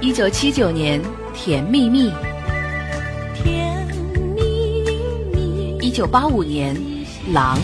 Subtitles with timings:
[0.00, 1.02] 一九七九年，
[1.34, 2.08] 《甜蜜蜜》。
[3.34, 3.84] 甜
[4.36, 4.80] 蜜
[5.34, 5.76] 蜜。
[5.80, 6.72] 一九八五年，
[7.32, 7.58] 《狼》。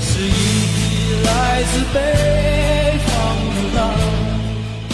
[0.00, 3.14] 是一来自北方
[3.54, 3.90] 的狼。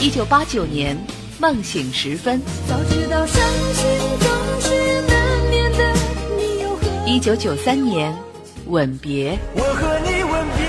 [0.00, 0.96] 一九八九年，
[1.39, 2.40] 《梦醒时分》。
[2.68, 3.41] 早知道伤
[3.72, 3.86] 心
[4.18, 4.29] 总
[4.61, 5.14] 是难
[5.48, 5.95] 免的，
[6.36, 8.12] 你又何一九九三年，
[8.66, 9.32] 《吻别》。
[9.54, 10.66] 我和你吻别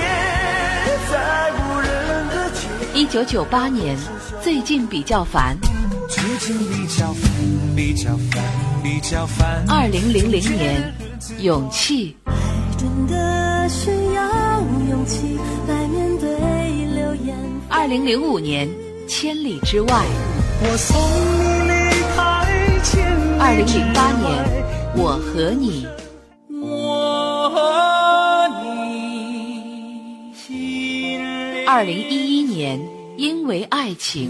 [1.12, 1.90] 在无人
[2.30, 2.68] 的街。
[2.94, 3.98] 一九九八年，
[4.40, 5.58] 最近比较烦。
[9.68, 10.94] 二零零零年，
[11.40, 12.16] 勇气。
[12.26, 12.34] 爱
[12.78, 16.30] 真的需要勇气来面对
[16.94, 17.36] 流言。
[17.68, 18.70] 二零零五年，
[19.08, 20.06] 千里之外。
[20.62, 20.96] 我送
[21.66, 22.46] 你离开
[22.84, 23.44] 千里之外。
[23.44, 24.46] 二零零八年，
[24.96, 25.88] 我和你。
[26.62, 30.54] 我和你心
[31.18, 31.66] 里。
[31.66, 32.80] 二零一一年，
[33.18, 34.30] 因为爱情。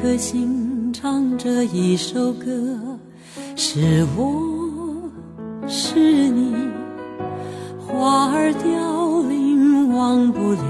[0.00, 2.46] 颗心唱着一首歌，
[3.56, 5.10] 是我
[5.66, 6.54] 是你，
[7.80, 10.60] 花儿凋零，忘不了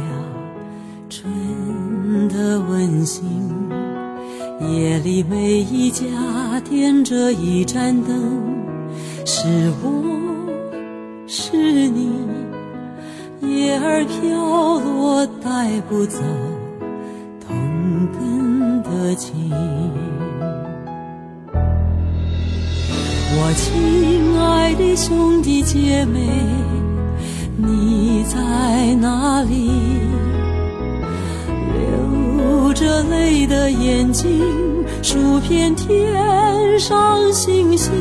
[1.11, 3.25] 春的温馨。
[4.61, 6.07] 夜里每一家
[6.61, 8.43] 点着一盏灯，
[9.25, 9.49] 是
[9.83, 10.03] 我
[11.27, 11.57] 是
[11.89, 12.13] 你，
[13.43, 16.21] 叶儿飘落，带不走。
[17.47, 17.57] 同
[18.13, 18.36] 根
[19.17, 19.33] 情，
[23.39, 26.21] 我亲爱的兄弟姐妹，
[27.57, 29.71] 你在哪里？
[31.73, 34.43] 流着泪的眼睛，
[35.03, 37.93] 数遍天上星星。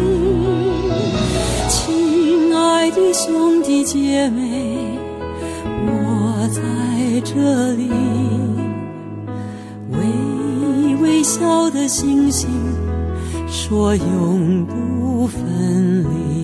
[1.70, 4.78] 亲爱的兄弟姐妹，
[5.88, 6.62] 我在
[7.22, 8.15] 这里。
[11.38, 12.48] 小的星星，
[13.46, 16.35] 说永不分离。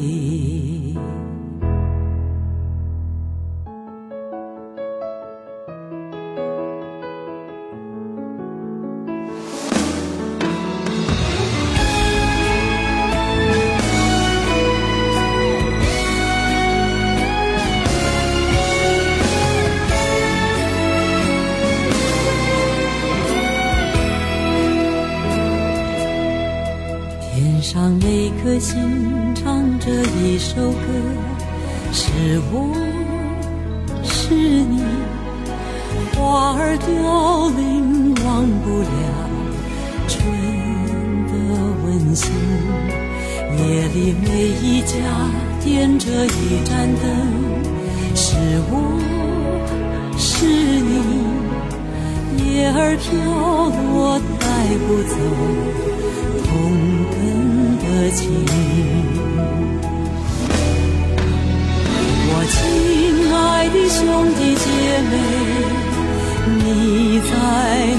[27.61, 29.85] 上每颗星唱着
[30.19, 30.77] 一首歌，
[31.93, 32.09] 是
[32.51, 32.73] 我
[34.03, 34.81] 是你，
[36.15, 38.89] 花儿凋零，忘不了
[40.07, 40.17] 春
[41.27, 41.31] 的
[41.85, 42.31] 温馨。
[43.57, 43.61] 夜
[43.93, 44.25] 里每
[44.63, 44.95] 一家
[45.63, 47.03] 点着一盏灯，
[48.15, 48.35] 是
[48.71, 48.73] 我
[50.17, 50.91] 是你，
[52.43, 53.09] 叶儿飘
[53.69, 54.43] 落，带
[54.87, 55.13] 不走。
[56.43, 57.00] 同根的
[58.13, 58.19] 情，
[62.33, 62.55] 我亲
[63.33, 63.37] 爱
[63.69, 63.99] 的兄
[64.35, 64.65] 弟姐
[65.09, 65.13] 妹，
[66.57, 66.59] 你
[67.29, 67.31] 在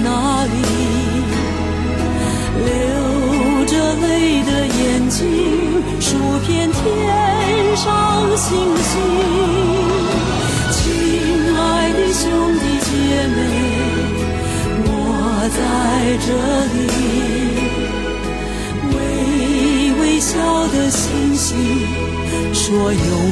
[0.02, 0.06] 哪
[0.44, 0.54] 里？
[2.64, 2.64] 流
[3.66, 4.06] 着泪
[4.44, 5.20] 的眼睛，
[6.00, 6.06] 数
[6.46, 6.72] 遍天
[7.76, 7.86] 上
[8.36, 9.81] 星星。
[22.84, 23.31] 我有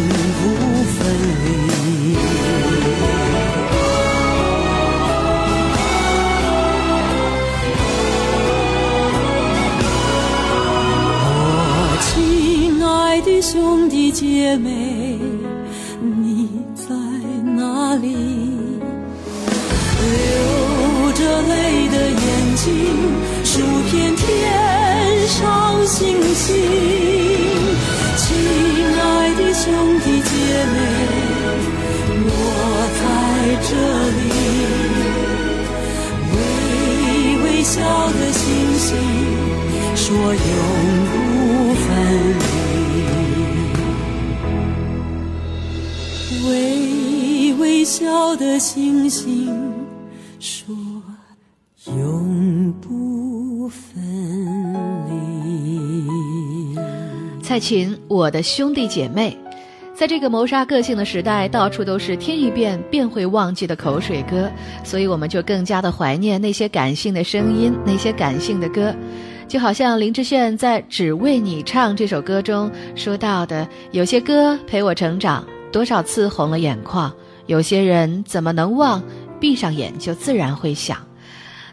[40.11, 40.35] 说永
[41.07, 41.89] 不分
[46.35, 49.57] 离微微笑的星星
[50.41, 50.75] 说
[51.97, 54.03] 永不分
[55.09, 56.77] 离。
[57.41, 59.39] 蔡琴我的兄弟姐妹。
[60.01, 64.51] 在这个谋杀个性的时代到处都是听一遍便会忘记的口水歌
[64.83, 68.95] 所以我们就更加的怀念那些感性的声音那些感性的歌。
[69.51, 77.11] 就好像林志炫在《只为你唱》这首歌中说到的：有些歌陪我成长，多少次红了眼眶；
[77.47, 79.03] 有些人怎么能忘？
[79.41, 80.99] 闭上眼就自然会想。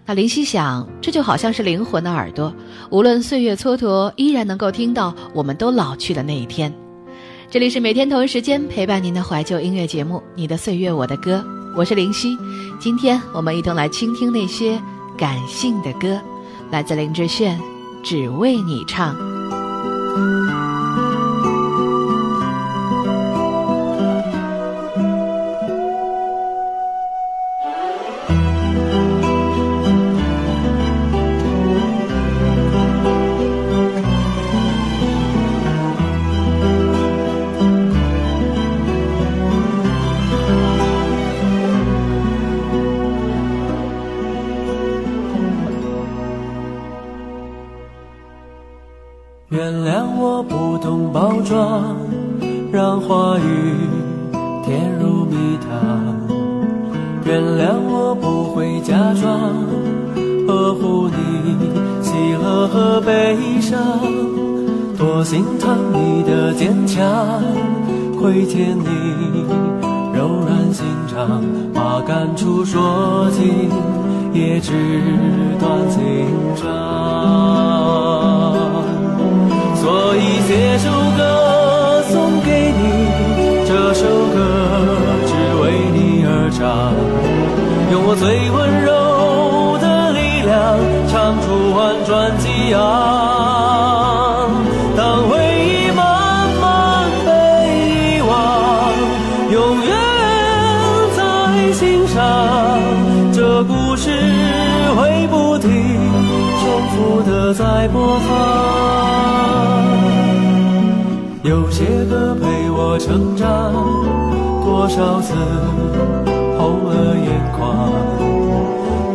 [0.08, 2.52] 那林夕想，这就好像是灵魂的耳朵，
[2.90, 6.74] 无论岁月蹉跎，依然能够听到我们都老去的那一天。
[7.48, 11.46] 这里是每天同一时间陪伴您的怀旧音乐节目《你的岁月我的歌》，
[11.76, 12.36] 我是林夕。
[12.80, 14.82] 今天我们一同来倾听那些
[15.16, 16.20] 感性的歌，
[16.70, 17.58] 来自林志炫，
[18.04, 19.16] 《只为你唱》。
[57.90, 59.56] 我不会假装
[60.48, 61.16] 呵护你
[62.02, 62.12] 喜
[62.42, 63.80] 乐和悲伤，
[64.98, 67.04] 多心疼你的坚强，
[68.20, 68.86] 亏欠你
[70.14, 71.42] 柔软心肠，
[71.74, 73.70] 把感触说尽
[74.34, 74.72] 也只
[75.60, 76.00] 断情
[76.56, 76.66] 伤。
[79.76, 82.84] 所以写首歌送给你，
[83.66, 84.36] 这首歌
[85.26, 85.32] 只
[85.62, 85.64] 为
[85.94, 86.94] 你而唱，
[87.90, 90.56] 用我最温柔的力量
[91.08, 92.80] 唱出婉转激昂。
[94.98, 96.04] 当回忆慢
[96.60, 97.30] 慢被
[97.80, 98.30] 遗忘，
[99.52, 99.56] 永
[99.86, 99.90] 远
[101.16, 101.20] 在
[101.72, 102.18] 心上，
[103.32, 104.12] 这故事
[104.98, 105.70] 会不停
[106.60, 108.28] 重复的在播放。
[111.44, 113.72] 有些歌陪我成长，
[114.66, 115.34] 多少次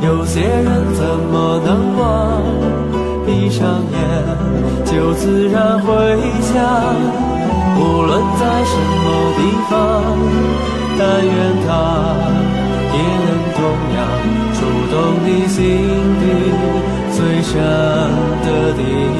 [0.02, 1.02] 有些人怎
[1.32, 1.69] 么能
[1.99, 2.02] 忘？
[3.25, 3.60] 闭上
[3.93, 3.96] 眼
[4.84, 5.87] 就自然回
[6.43, 6.52] 想。
[7.78, 9.06] 无论在什么
[9.37, 9.40] 地
[9.70, 9.72] 方，
[10.99, 11.32] 但愿
[11.64, 11.69] 它
[12.93, 13.58] 也能同
[13.96, 14.00] 样
[14.55, 14.58] 触
[14.90, 14.94] 动
[15.25, 15.60] 你心
[16.20, 16.22] 底
[17.12, 17.50] 最深
[18.44, 18.46] 的
[18.76, 19.11] 地方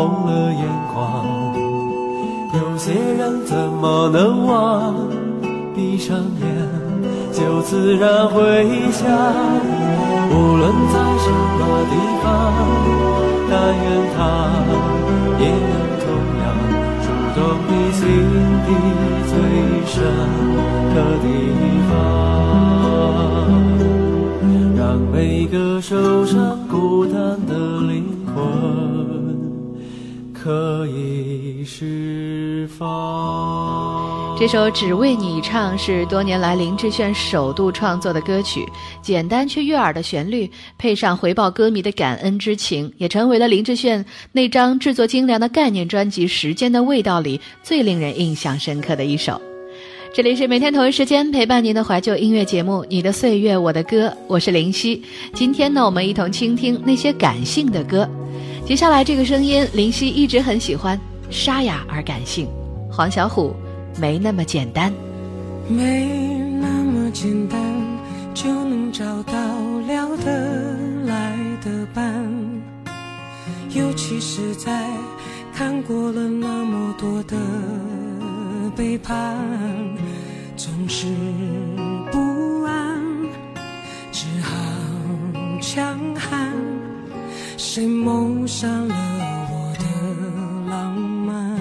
[0.00, 0.96] 红了眼眶。
[2.54, 4.94] 有些人怎么能忘？
[5.74, 6.46] 闭上眼
[7.30, 9.06] 就自然回想。
[10.32, 11.28] 无论在什
[11.58, 12.24] 么地方，
[13.50, 14.18] 但愿它
[15.38, 16.04] 也能同
[16.40, 16.42] 样
[17.02, 17.04] 触
[17.36, 17.38] 动
[17.68, 18.00] 你心
[18.64, 18.68] 底
[19.28, 19.32] 最
[19.84, 19.94] 深
[20.94, 21.26] 的地
[21.90, 21.92] 方。
[24.78, 24.80] 让
[25.12, 25.14] 每
[25.46, 26.56] 个受伤
[30.42, 34.34] 可以释放。
[34.38, 38.64] 这首《只为你唱》是多年来林志炫首度创作的歌曲，
[39.02, 49.38] 简单却悦耳的旋律，配上回报歌迷的感恩之情，也成为了林志炫那张制作精良的概念专辑《时间的味道》里最令人印象深刻的一首。
[50.14, 55.02] 这里是每天同一时间陪伴您的怀旧音乐节目《你的岁月我的歌》，我是林夕。
[55.34, 58.08] 今天呢，我们一同倾听那些感性的歌。
[58.70, 60.96] 接下来这个声音，林夕一直很喜欢，
[61.28, 62.48] 沙哑而感性。
[62.88, 63.52] 黄小琥，
[63.98, 64.92] 没那么简单，
[65.66, 66.06] 没
[66.60, 67.60] 那么简单
[68.32, 69.32] 就能找到
[69.88, 72.24] 聊得来的伴，
[73.74, 74.86] 尤其是在
[75.52, 77.36] 看过了那么多的。
[78.76, 79.36] 背叛
[80.56, 81.08] 总是
[82.12, 83.02] 不安，
[84.12, 84.54] 只好
[85.60, 86.69] 强悍。
[87.62, 88.94] 谁谋杀了
[89.50, 89.84] 我的
[90.70, 91.60] 浪漫？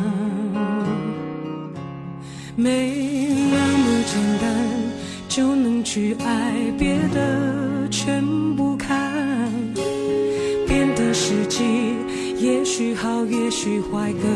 [2.55, 4.47] 没那么简单
[5.27, 8.23] 就能去爱，别的全
[8.55, 9.13] 不看。
[10.65, 11.65] 变的时机
[12.37, 14.27] 也许好，也许坏各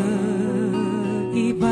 [1.34, 1.72] 一半。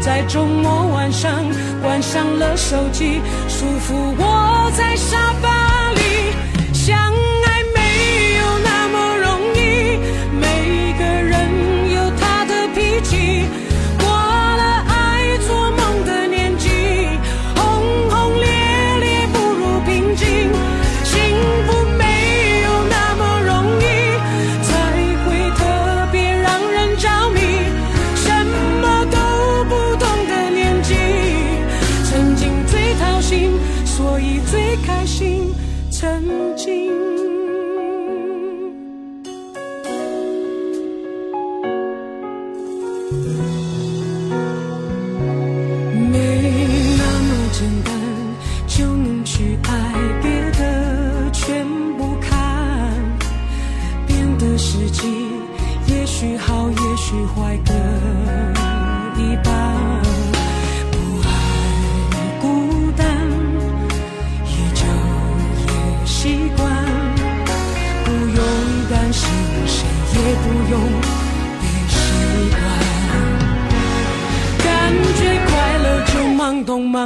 [0.00, 1.44] 在周末晚上。
[1.82, 6.34] 关上了手机，舒服窝在沙发里，
[6.74, 7.29] 想。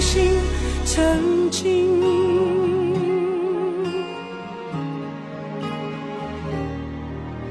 [0.00, 0.40] 心
[0.86, 2.00] 曾经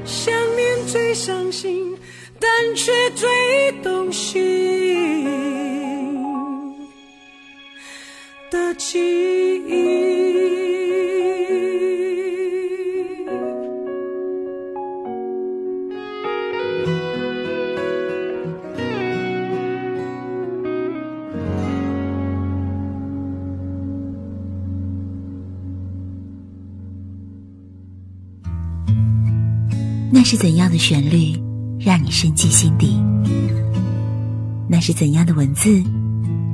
[0.04, 1.96] 想念最伤心
[2.40, 4.42] 但却最动心
[8.50, 8.98] 的记
[9.68, 9.99] 忆。
[30.20, 31.32] 那是怎样的旋律，
[31.78, 33.02] 让你深记心底？
[34.68, 35.82] 那是怎样的文字，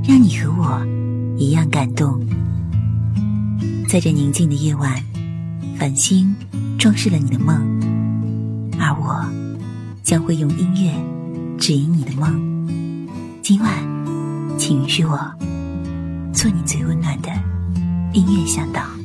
[0.05, 0.87] 让你和我
[1.37, 2.25] 一样感动？
[3.89, 5.03] 在这宁静的夜晚，
[5.77, 6.33] 繁星
[6.79, 7.57] 装饰了你的梦，
[8.79, 9.29] 而我
[10.05, 13.09] 将会用音乐指引你的梦。
[13.43, 13.69] 今晚，
[14.57, 15.19] 请允许我
[16.33, 17.31] 做你最温暖的
[18.13, 18.96] 音乐向导。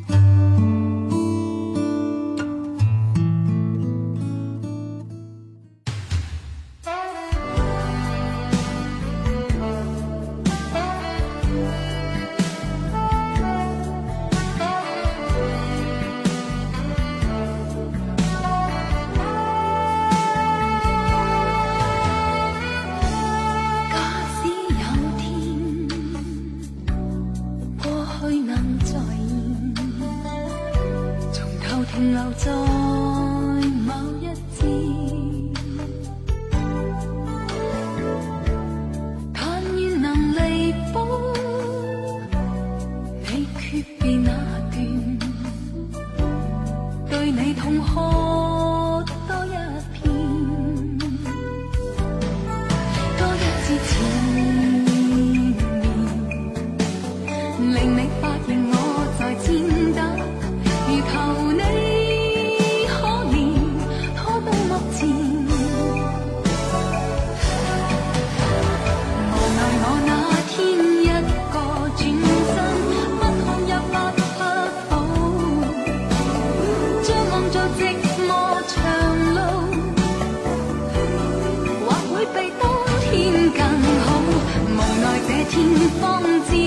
[86.00, 86.61] 方知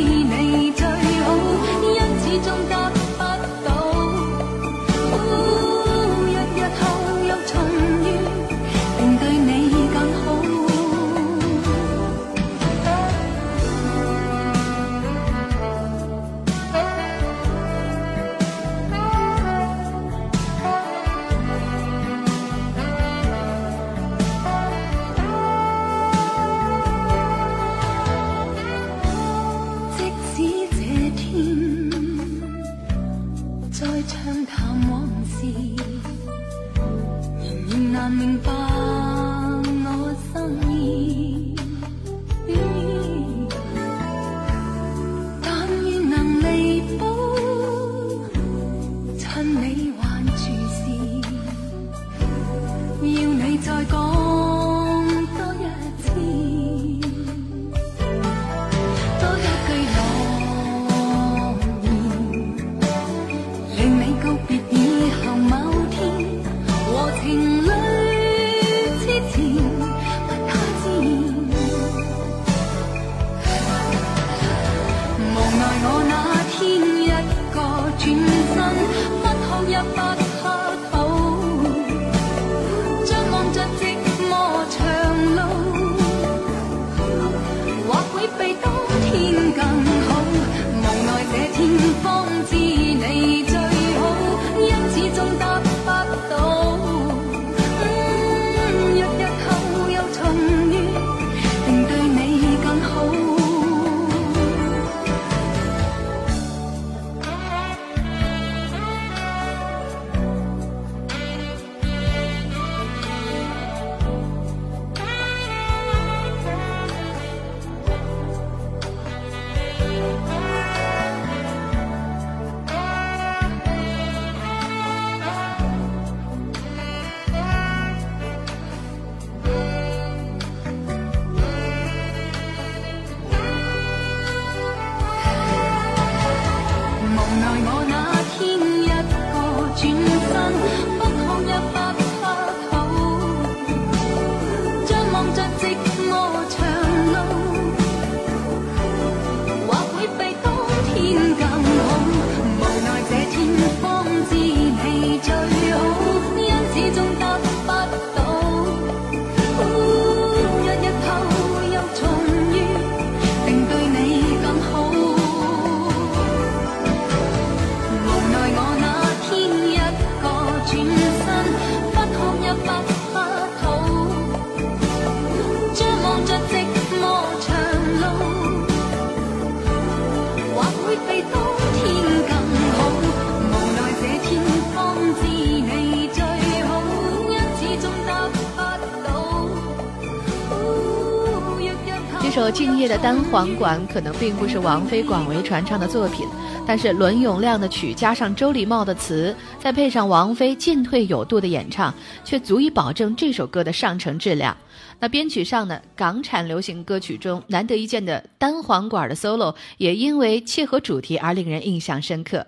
[192.88, 196.26] 的单簧管可能并不是王菲广为传唱的作品，
[196.66, 201.94] 但是伦永亮的曲加上周礼茂的词，再配上王菲进退有度的演唱，
[202.24, 204.56] 却足以保证这首歌的上乘质量。
[205.00, 212.46] 那编曲上呢，港产流行歌曲中难得一见的单簧管的 solo，也因为切合主题而令人印象深刻。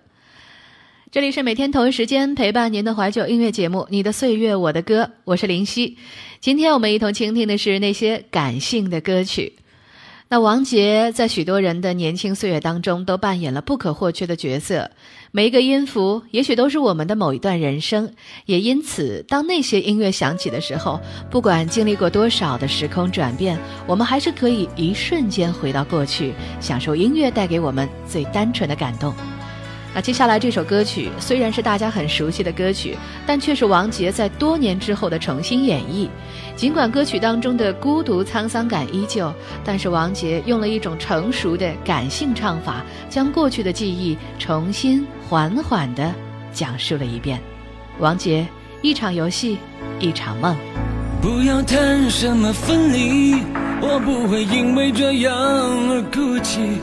[1.11, 5.97] 这里是每天同一时间陪伴您的怀旧音乐节目《你的岁月我的歌》，我是林夕。
[6.41, 9.55] 今天我们一同倾听的是那些感性的歌曲。
[10.29, 14.91] 那王杰在许多人的年轻岁月当中都扮演了不可或缺的角色，
[15.31, 18.13] 每一个音符也许都是我们的某一段人生。
[18.45, 29.15] 也因此，当那些音乐响起的时候，不管经历过多少的时空转变，我们还是可以一瞬间回到过去，享受音乐带给我们最单纯的感动。
[29.97, 32.95] 那接下来这首歌曲虽然是大家很熟悉的歌曲，
[33.27, 36.07] 但却是王杰在多年之后的重新演绎。
[36.55, 39.33] 尽管歌曲当中的孤独沧桑感依旧，
[39.65, 46.15] 但是王杰用了一种成熟的感性唱法，将过去的记忆重新缓缓地
[46.53, 47.41] 讲述了一遍。
[47.99, 48.47] 王杰，
[48.83, 49.57] 一场游戏，
[49.99, 50.55] 一场梦。
[51.23, 53.37] 不要谈什么分离，
[53.81, 56.83] 我不会因为这样而哭泣。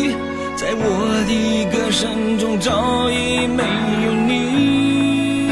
[0.71, 0.83] 在我
[1.27, 3.61] 的歌声中早已没
[4.05, 5.49] 有你，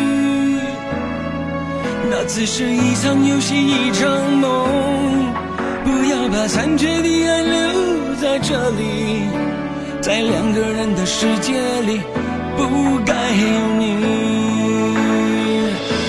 [2.10, 4.48] 那只是一场游戏一场梦，
[5.84, 9.28] 不要把残缺的爱留在这里，
[10.00, 11.52] 在两个人的世界
[11.82, 12.00] 里
[12.56, 13.84] 不该有你。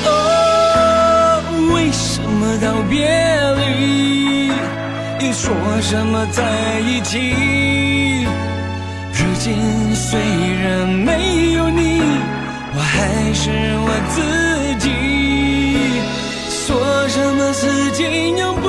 [0.06, 1.42] 哦，
[1.74, 3.10] 为什么道别
[3.58, 4.46] 离，
[5.26, 7.98] 又说什么在一起？
[9.40, 9.56] 心
[9.94, 12.02] 虽然没有你，
[12.74, 13.50] 我还是
[13.86, 14.20] 我自
[14.76, 14.90] 己。
[16.50, 18.04] 说什么四季
[18.36, 18.68] 永不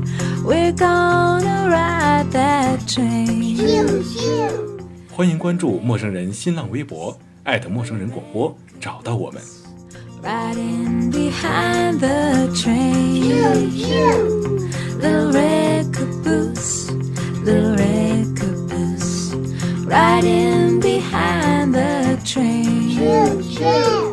[0.44, 4.04] We're gonna ride that train.
[5.10, 9.42] 欢迎关注陌生人新浪微博艾特陌生人广播，找到我们。
[10.22, 13.22] Riding behind the train.
[15.00, 16.90] Little red caboose,
[17.44, 19.34] little red caboose.
[19.86, 24.09] Riding behind the train.